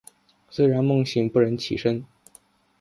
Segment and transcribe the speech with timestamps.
[0.49, 2.03] 虽然梦醒不忍起身